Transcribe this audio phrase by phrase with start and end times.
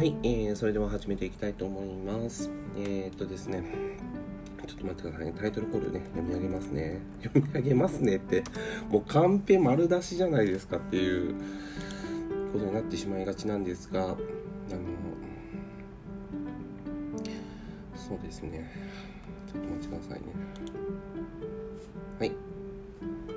[0.00, 2.50] はい、えー、それでは始めていきたいと思います。
[2.74, 3.62] えー、っとですね、
[4.66, 5.34] ちょっと待ってくださいね。
[5.38, 7.00] タイトルコールね、読み上げますね。
[7.22, 8.42] 読み上げますねって、
[8.88, 11.34] もうカンペ丸出しじゃないですかっていう
[12.50, 14.16] ことになってしまいがちなんですが、あの、
[17.94, 18.70] そうですね。
[19.52, 20.26] ちょっとお待ちくださいね。
[22.18, 22.32] はい。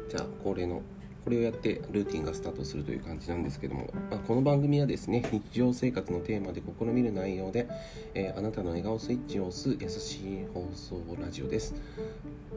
[0.07, 0.81] じゃあ、恒例の
[1.23, 7.67] これをやってルーティンがスタートするという感じなんですけども、まあ、この番組はですね日常生活のテーマで試みる内容で、
[8.13, 11.75] えー、あなたの笑顔スイッチを押す優しい放送ラジオです。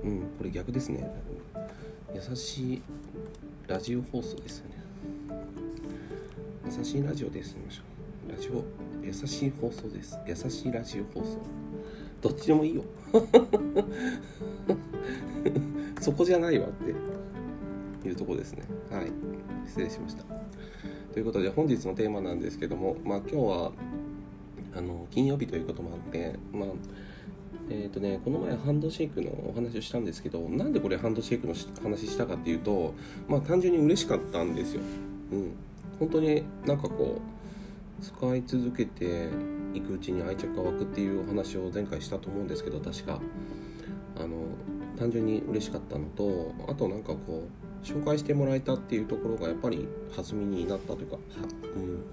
[0.02, 1.08] うんこれ逆ですね。
[2.12, 2.82] 優しい
[3.68, 4.74] ラジオ放送ですよね。
[6.66, 7.82] 優しいラジオですみましょ
[8.28, 8.32] う。
[8.32, 8.64] ラジオ
[9.04, 10.18] 優しい放送です。
[10.26, 11.38] 優しいラジオ放送。
[12.20, 12.82] どっちでもいいよ。
[16.00, 16.94] そこじゃないわって
[18.06, 18.64] いうとこですね。
[18.90, 19.12] はい。
[19.66, 20.24] 失礼しました。
[21.12, 23.72] ということで本日のテーマなんですけどもまあ今日は
[24.76, 26.68] あの金曜日ということもあってまあ
[27.68, 32.94] えーとね、この前ハンドシェイクのお話をしたんですけどなんでこれハンドシェイクの話したかっていうと
[33.26, 34.82] まあ単純に嬉しかったんですよ。
[35.32, 35.52] うん、
[35.98, 37.20] 本当になんかこ
[38.00, 39.30] う使い続けて
[39.74, 43.20] いくうちに愛着が湧くっていうお話を前回したと思うんですけど確か。
[44.18, 44.36] あの
[44.98, 51.18] 単純に嬉しかったのとあとなんかこう紹介してもらえたっていうところがやっぱり弾みになったというか、
[51.76, 52.04] うん。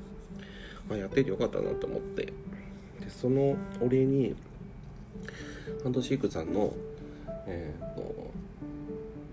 [0.88, 2.26] まあ、やっててよかったなと思って。
[2.26, 4.36] でそのお礼に
[5.82, 6.74] ハンドシークさんの、
[7.48, 8.32] えーと、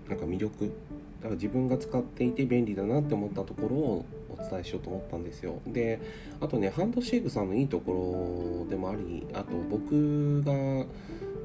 [0.09, 0.73] なんか魅力
[1.21, 5.61] だから自分が使っていて便利だなって思ったところをお伝えしようと思ったんですよ。
[5.67, 5.99] で
[6.39, 10.53] あとねハンドシェイクさんのいいところでもありあと僕が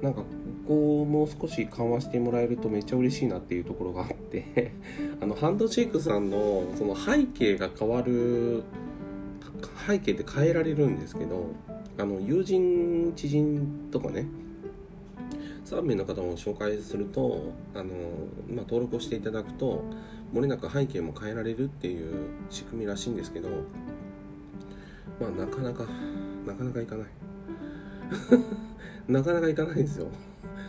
[0.02, 0.26] なんかこ
[0.66, 4.72] こをもう少し緩和してもらえるとめっちゃ嬉しいなっていうところがあって
[5.20, 8.62] あのハンドシェイクさんのその背景が変わる
[9.86, 11.52] 背景って変えられるんですけど
[11.98, 14.26] あの友人知人とかね
[15.66, 17.84] 3名の方を紹介するとあの、
[18.48, 19.84] まあ、登録をしていただくと
[20.32, 23.48] もれなく背景も変えられるっていう仕組みらしいんですけど
[25.20, 25.84] まあなかなか
[26.46, 27.08] なかなかいかない
[29.08, 30.06] なかなかいかないですよ。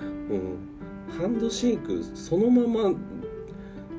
[0.02, 1.20] うん。
[1.20, 2.94] ハンドシェイクそのまま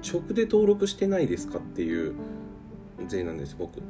[0.03, 2.15] 直で登録してないですかっていう
[3.07, 3.79] 税なんです僕。
[3.79, 3.85] は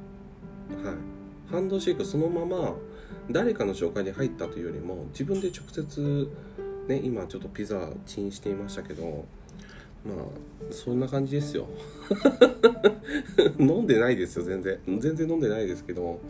[0.93, 1.51] い。
[1.51, 2.75] ハンドシェイクそのまま
[3.31, 6.29] 誰かの紹介で入ったというよりも自分で直接
[6.89, 9.27] ね今ちょっとピザチンしていましたけど
[10.05, 11.67] まあそんな感じですよ。
[13.59, 14.79] 飲んでないですよ全然。
[14.99, 16.21] 全然飲んでないですけど、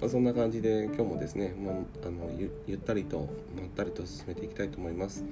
[0.00, 1.74] まあ、そんな感じで今日もですね、まあ、
[2.06, 2.30] あの
[2.66, 5.24] ゆったりとまったりと進めていきたいと思います。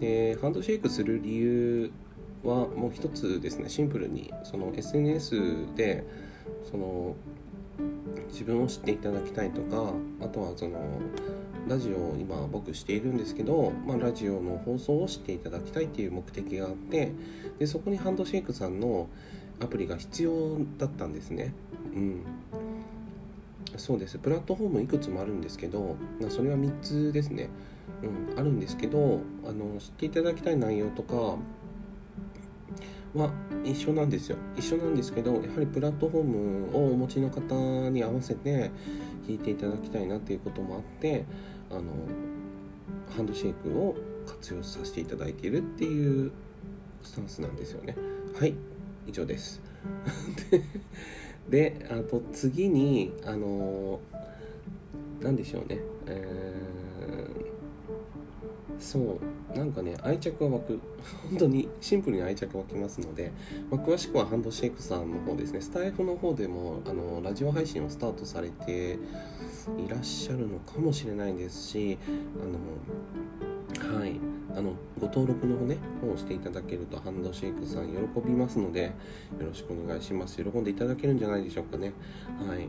[0.00, 1.90] でハンドシェイクする理由
[2.44, 6.04] はもう一つですねシンプルにその SNS で
[6.70, 7.16] その
[8.28, 10.78] 自分を知っていただきたいとかあとはその
[11.66, 17.12] ラジオを今僕しているんですけど、まあ、ラジオの放送を知っていただきたいっていう目的があって
[17.58, 19.08] でそこにハンドシェイクさんの
[19.60, 21.52] アプリが必要だったんですね。
[21.94, 22.22] うん。
[23.76, 24.18] そうです。
[24.18, 27.48] プラットフォームいくつもあるんですけどまあそれは3つですね、
[28.02, 31.36] うん、あるんですけどあの知っていただきたい内容とか
[33.18, 33.30] は
[33.64, 34.36] 一緒なんですよ。
[34.56, 37.54] 一緒なんですけどやはりプラットフォームをお持ちの方
[37.90, 38.70] に合わせて
[39.26, 41.24] 聞いていただきたいなっていうこともあって
[41.70, 41.82] あの
[43.14, 43.96] ハンドシェイクを
[44.26, 46.32] 活用させていただいているっていう
[47.02, 47.96] スタンスなんですよね。
[48.38, 48.54] はい
[49.06, 49.60] 以上です。
[51.48, 54.00] であと次にあの
[55.20, 56.67] 何でしょうね、えー、
[58.78, 59.18] そ
[59.54, 60.80] うなんかね愛着が湧く。
[61.30, 63.32] 本当にシンプルに愛着湧きますので、
[63.70, 65.60] まあ、詳しくはハンドシェイクさんの方ですね。
[65.60, 68.98] スタイフの方でもあのラジオ配信をスタートされて
[69.78, 71.98] いらっしゃるのかもしれないですし
[73.80, 74.20] あのはい。
[74.56, 78.92] あのご登録のね方をしていただけるとハンドシェイクさん喜びますのでよ
[79.46, 80.42] ろしくお願いします。
[80.42, 81.92] 喜んでいただけるんじゃないでしょうかね。
[82.44, 82.68] はい。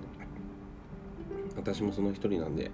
[1.56, 2.72] 私もその一人なんで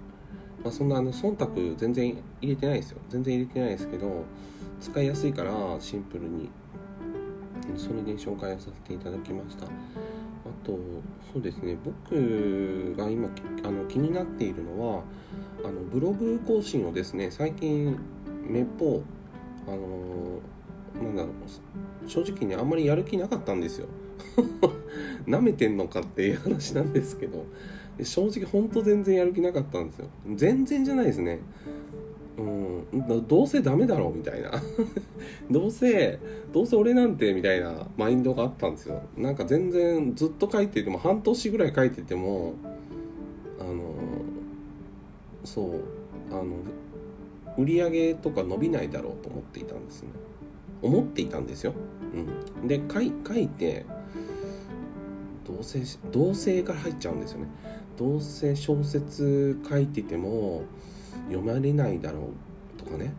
[0.66, 2.98] まあ、そんなあの忖度全然入れてないですよ。
[3.08, 4.24] 全然入れてないですけど
[4.80, 6.50] 使いやすいからシンプルに。
[7.76, 9.66] それで紹介をさせていただきました。
[9.66, 9.68] あ
[10.64, 10.78] と
[11.32, 11.76] そうですね。
[11.84, 13.28] 僕が今
[13.62, 15.02] あの気になっているのは
[15.64, 17.96] あのブログ更新をですね最近
[18.42, 19.02] めっぽう
[19.68, 23.86] あのなんだろう正直ねあんまりやる気なかったんですよ。
[25.26, 27.44] なめてんのかっていう話なんですけど
[28.02, 30.08] 正直ほんと全然やる気なかったんですよ。
[30.34, 31.40] 全然じゃないですね。
[32.38, 34.50] うんどうせダメだろうみたいな。
[35.50, 36.18] どうせ
[36.52, 39.02] どうせ俺なんてみたいなマインドがあったんですよ。
[39.16, 42.54] なんか全然ずっと書いてても半年ぐらい書いてても
[43.58, 43.94] あの
[45.44, 45.80] そう
[46.30, 46.56] あの
[47.56, 50.10] 売り上げとか伸びないだろうと思っていたんですね。
[50.82, 51.72] 思っていたんですよ、
[52.60, 53.86] うん、で書い書いて
[55.46, 55.80] 同性
[56.12, 57.46] 同性から入っちゃうんですよね。
[57.96, 60.64] どうせ小説書いてても
[61.28, 62.30] 読まれないだろ
[62.76, 63.12] うとかね。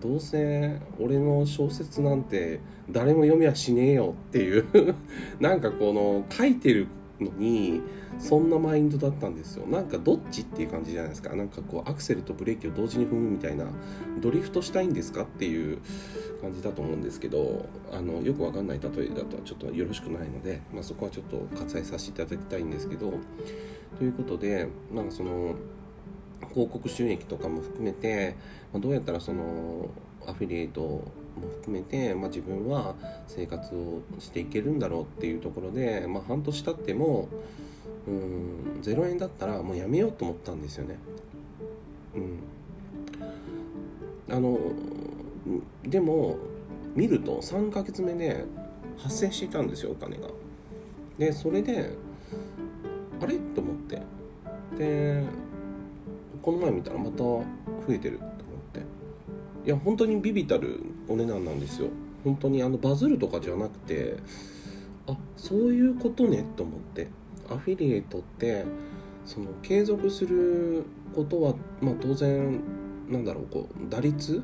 [0.00, 2.60] どうせ俺の小説なんて
[2.90, 4.94] 誰も読みはしねえよっていう。
[5.40, 6.88] なんかこの書いてる
[7.20, 7.80] のに
[8.18, 9.66] そんなマインドだったんですよ。
[9.66, 11.34] なんかどっちっていう感じじゃないですか。
[11.34, 13.66] なんかこうアクセルとブレーキを同時に踏むみたいな
[14.20, 15.78] ドリフトしたいんですかっていう
[16.40, 23.14] 感じだと思うんですけどあのよくわかんない例えだとちょっとよろしくないので、まあ、そこはちょっと割愛させていただきたいんですけど
[23.98, 25.54] ということでなんかその
[26.52, 28.36] 広告収益とかも含めて、
[28.72, 29.88] まあ、どうやったらその
[30.26, 31.02] アフィリエイトも
[31.60, 32.94] 含めて、まあ、自分は
[33.26, 37.28] 生活をしていけるんだろうっていうところで、まあ、半年経っても
[38.06, 40.98] うん0円だったらもうやめようと思ったんですよね。
[42.14, 42.18] う
[44.32, 44.58] ん、あの
[45.82, 46.36] でも
[46.94, 48.44] 見ると3ヶ月目で
[48.98, 50.28] 発生していたんですよお金が。
[51.18, 51.92] でそれで
[53.20, 53.38] あれ？
[53.38, 54.02] と思って。
[54.76, 55.24] で
[56.42, 57.44] この前見たらまた増
[57.90, 58.34] えてると思っ
[58.72, 58.80] て。
[59.66, 61.88] いや本当にビビたるお値段なんですよ。
[62.24, 64.16] 本当にあのバズるとかじゃなくて
[65.06, 67.08] あそういうことねと思って。
[67.50, 68.64] アフィリエイトって
[69.26, 70.82] その継続する
[71.14, 72.58] ことは、まあ、当然
[73.06, 74.42] なんだろうこう打率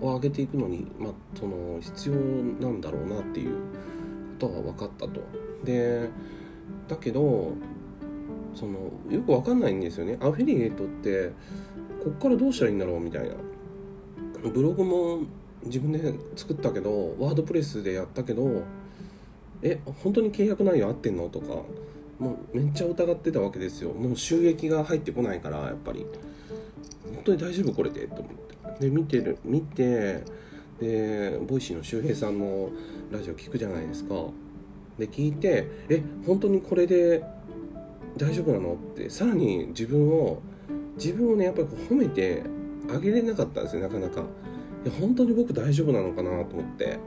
[0.00, 3.54] を上げていくのに、まあ、その必要なんだろうなっていう
[4.40, 5.20] ことが分かったと。
[5.62, 6.10] で
[6.88, 7.52] だけど
[8.54, 10.16] そのよく分かんないんですよね。
[10.20, 11.32] アフィリエイトって
[12.02, 13.34] こっからどうしたらいいんだろうみたいな。
[14.50, 15.20] ブログも
[15.64, 18.62] 自分で作ったけどワードプレスでやったけど
[19.62, 21.28] え本当に契約内容合ってんの？
[21.28, 21.46] とか
[22.18, 23.92] もうめっちゃ疑ってたわけですよ。
[23.92, 26.06] もう収益が入ってこないからやっぱり。
[27.14, 28.06] 本当に大丈夫これで？
[28.08, 28.26] と思っ
[28.78, 28.88] て。
[28.88, 30.24] で見てる見て
[30.80, 32.70] でボイシーの周平さんの
[33.10, 34.14] ラジオ聞くじゃないですか。
[34.98, 37.24] で聞いてえ本当にこれで
[38.16, 39.10] 大丈夫なのって。
[39.10, 40.40] さらに自分を
[40.96, 42.42] 自分をねやっぱり褒めて
[42.92, 46.98] あげれなかったんですよなかなかいや本当に僕大丈夫なのかなと思って。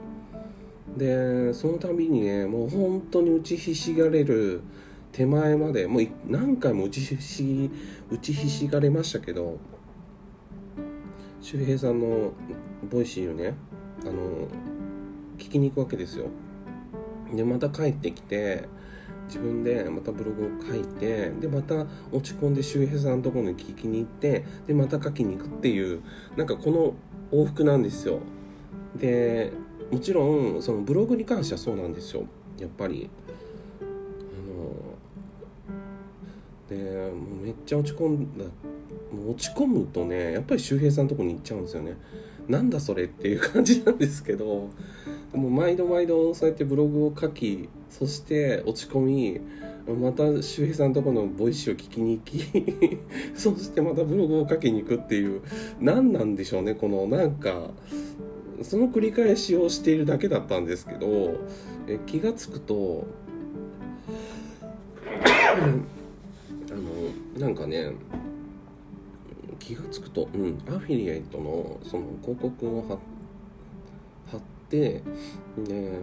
[0.96, 4.62] でその度にねもう本当に打ちひしがれる
[5.12, 7.70] 手前までもう何回も打ちひし
[8.10, 9.58] 打ちひしがれましたけど
[11.40, 12.32] 周平さんの
[12.90, 13.54] Voicy をね
[14.02, 14.12] あの
[15.38, 16.26] 聞きに行くわけですよ。
[17.34, 18.68] でまた帰ってきて
[19.28, 26.00] 自分でまたブログを書いてでまた落ち込んで周平さんのところに聞きに行ってでまた書きに行くっていう
[26.36, 26.94] なんかこの
[27.30, 28.20] 往復なんですよ。
[28.96, 29.52] で
[29.92, 32.24] もちろんそのブログに関してはそうなんですよ。
[32.58, 33.08] やっぱり。
[33.80, 33.84] あ
[36.74, 38.44] のでもうめっちゃ落ち込んだ
[39.12, 41.96] もう落ち込むとねやっぱり周平さんのとこに行っちゃうんですよね。
[42.48, 44.70] なんだそれっていう感じなんですけど
[45.32, 49.40] もう毎度毎度そうやってブログを書きそして落ち込み
[49.94, 52.38] また周平さんのところのボイスを聞きに行き
[53.34, 55.40] そしてまたブログを書きに行くっていう
[55.80, 57.70] 何なんでしょうねこのなんか
[58.62, 61.36] その繰り返しをしているだけだったんですけど
[61.86, 63.06] え気が付くと
[66.70, 67.92] あのなんかね
[69.58, 72.98] 気が付くと、うん、アフィリエイトのその広告を貼っ
[74.68, 75.02] て
[75.58, 75.98] で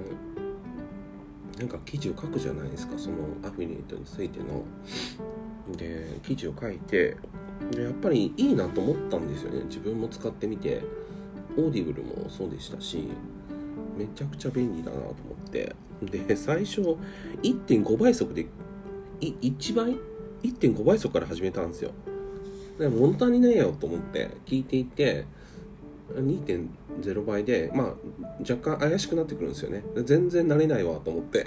[1.57, 4.63] なんか記事を書くじゃないですかそのアフィリエイトについての。
[5.77, 7.17] で記事を書いて
[7.71, 9.63] でやっぱりいいなと思ったんですよね。
[9.65, 10.83] 自分も使ってみて
[11.57, 13.07] Audible もそうでしたし
[13.97, 15.13] めちゃくちゃ便利だなと思
[15.47, 15.75] って。
[16.01, 16.81] で最初
[17.41, 18.47] 1.5倍速で
[19.21, 19.97] 1倍
[20.43, 21.91] 1.5倍速から始めたんですよ。
[22.77, 25.25] で物足りねえよと思って聞いていて
[26.13, 26.67] 2.5
[27.01, 27.93] 0倍で、まあ、
[28.39, 29.83] 若干怪しくなってくるんですよね。
[30.03, 31.45] 全然慣れないわと思って。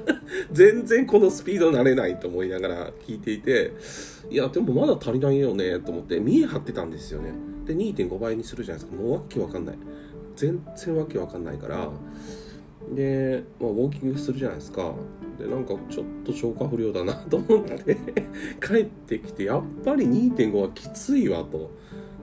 [0.52, 3.72] 全然このスピード慣れないと思いながら聞いていて、
[4.30, 7.32] いや、でもまだ足りないよねと思って、見え張ってたんですよね。
[7.66, 9.02] で、2.5倍にするじゃないですか。
[9.02, 9.76] もうわけわかんない。
[10.36, 11.90] 全然わけわかんないから、
[12.94, 14.94] で、まあ、ウォーキングするじゃないですか。
[15.38, 17.96] で、なんかちょっと消化不良だなと思って
[18.60, 21.70] 帰ってきて、やっぱり2.5はきついわと。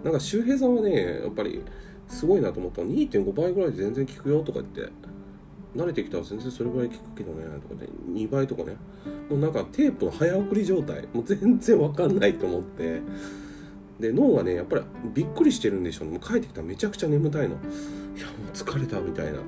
[0.04, 1.62] なんか周平さんはねやっぱり
[2.10, 4.92] すごいなと思ったら2.5倍ぐらいで全然効くよとか言って。
[5.75, 7.44] 慣れてきたら全然それぐらい効くけどね。
[7.62, 7.88] とかね。
[8.12, 8.75] 2倍とかね。
[9.30, 11.08] もうなんかテープの早送り状態。
[11.13, 13.01] もう全然わかんないと思って。
[14.00, 16.18] で脳がねやっぱりびっくりしてるんでしょうね。
[16.18, 17.56] もう帰ってきたらめちゃくちゃ眠たいの。
[17.56, 19.39] いやもう疲れたみたいな。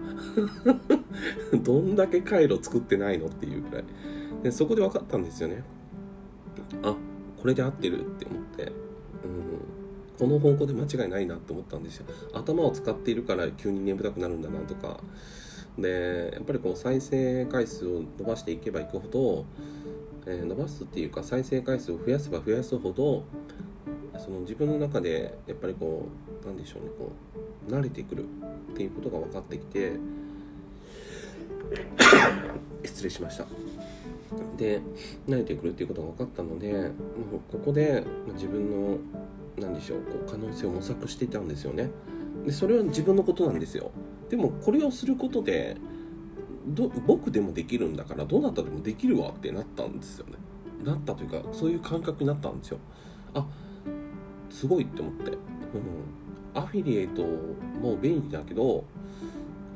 [1.64, 3.86] どんだけ回路作ってないのっていうぐらい。
[4.44, 5.64] でそこで分かったんですよね。
[6.84, 6.96] あ
[7.42, 8.72] これで合ってるって思って。
[10.22, 12.06] この方向で間違いないなって思ったんですよ。
[12.32, 15.00] 頭を使っているから急に眠たくなるんだなとか。
[15.80, 19.46] でやっぱりこう再生回数を伸ばしていけばいくほど、
[20.28, 23.24] えー、伸ばすっていうか再生回数を増やせば増やすほど
[24.20, 26.08] その自分の中でやっぱりこ
[26.44, 27.14] うなんでしょうねこ
[27.68, 29.94] う慣れてくるっていうことが分かってきて
[32.84, 33.48] 失礼しました。
[34.58, 34.82] で
[35.28, 36.92] 慣れてくるっていうことが分かったので
[37.52, 38.98] ここで自分の
[39.58, 41.90] 何でしょうこう可能性を模索してたんですよね。
[42.46, 43.92] でそれは自分のことなんですよ。
[44.30, 45.78] でもこれをすることで
[46.68, 50.34] ど僕でもできるんだからどなたでもできるわってなったんですよね。
[50.84, 52.80] なったというかそういう感覚になったんですよ。
[53.34, 53.46] あ
[54.50, 55.38] すごいって思って、うん、
[56.54, 58.86] アフィリエイトも便利だけどこ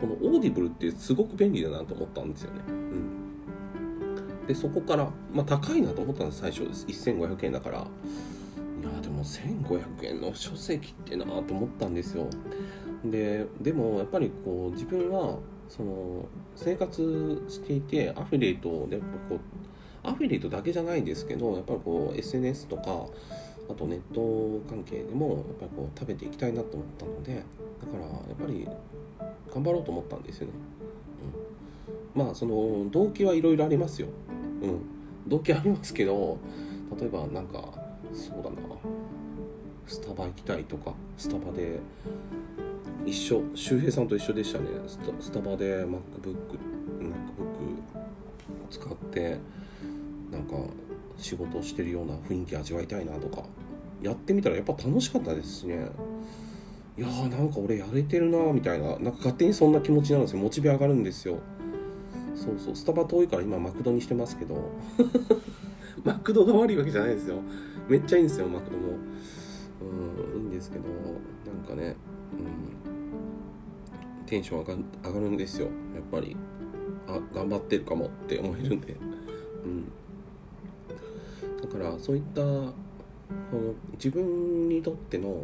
[0.07, 6.85] の Audible ってすごく便利だなと思ったんですよね、うん、でそこからまあ高いなと思ったんです最初です。
[6.85, 7.87] 1500円だから。
[8.83, 12.27] やでも1500円の書籍ってなと思ったんですよ。
[13.03, 15.37] ででもやっぱりこう自分は
[15.69, 19.03] その生活していてアフィリエイトでこ
[19.35, 23.05] うアフィリエイトだけじゃないんですけどやっぱりこう SNS とか
[23.69, 28.67] あとネット関係でもやっぱりこう食べていきたいなと思ったのでだからやっぱり
[29.53, 30.53] 頑張ろうと思ったんですよね、
[32.15, 34.07] うん、まあその動機はいろいろありますよ、
[34.61, 36.37] うん、動機ありますけど
[36.99, 37.84] 例えばなんか
[38.15, 38.55] そうだな。
[39.87, 41.79] スタバ行きたいとかスタバで
[43.05, 44.65] 一緒周平さんと一緒でしたね。
[44.87, 45.97] スタバで MacBook,
[46.99, 47.13] MacBook
[48.71, 49.37] 使って
[50.31, 50.55] なんか
[51.17, 53.43] 仕事をしてるような雰囲気味わいたいなとか
[54.01, 55.87] やってみたらやっぱ楽しかったですしね。
[56.97, 60.39] いやーなんか俺やれてるなみたいななんか勝手にそんな気持ちなんですよ。
[60.39, 61.39] モチベ上がるんですよ。
[62.35, 64.71] そうそうスタバ遠いから今マクドにしてますけど。
[66.03, 67.37] マクドが悪いわけじゃないですよ。
[67.87, 68.83] めっちゃいいんですよマクドも。
[70.33, 70.85] うんいいんですけど
[71.45, 71.95] なんかね
[72.33, 74.75] うんテンション上が
[75.09, 76.35] 上がるんですよやっぱり。
[77.07, 78.95] あ頑張ってるかもって思えるんで。
[79.65, 79.91] うん。
[81.61, 85.41] だからそういったその自分にとっての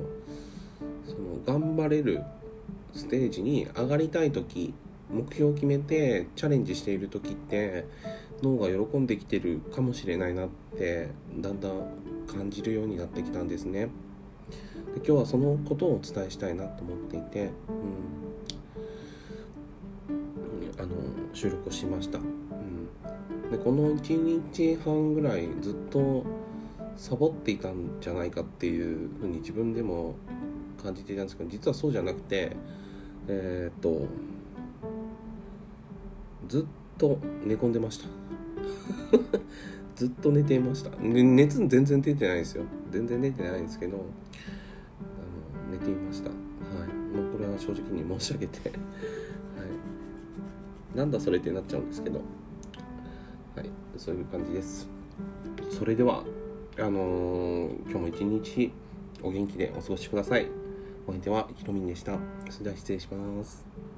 [1.05, 2.21] その頑張れる
[2.93, 4.73] ステージに上がりたい時
[5.09, 7.85] 目標を決めてチャレンジしている時って
[8.41, 11.73] 脳が喜んできてるかもしれないなってだんだん
[12.27, 13.89] 感じるようになってきたんですね。
[14.93, 17.51] で今日はそのことをお伝えしたいなと思っていて、
[20.09, 20.89] うん、あの
[21.33, 22.19] 収録をしました。
[22.19, 26.23] うん、でこの1日半ぐらいずっと
[26.97, 30.15] サボっていたんじゃないかっていうふうに自分でも
[30.81, 32.55] 感じていたんですけど実はそうじゃなくて
[33.27, 34.07] えー、っと
[36.47, 36.65] ずっ
[36.97, 38.20] と寝込んでました
[39.95, 40.91] ずっと寝ていました。
[40.99, 42.63] 熱全然出てないですよ。
[42.89, 44.05] 全然出てないんですけどあの
[45.71, 46.29] 寝ていました。
[46.29, 46.37] はい。
[47.15, 48.69] もうこれは正直に申し上げて。
[48.69, 48.79] はい。
[50.97, 52.21] なんだそれってなっちゃうんですけど。
[53.55, 53.69] はい。
[53.97, 54.89] そういう感じです。
[55.69, 56.23] それでは
[56.77, 58.71] あのー、今日も一日
[59.21, 60.47] お元気でお過ごしください。
[61.07, 62.17] お相手はひろみんでした。
[62.49, 63.90] それでは失礼します。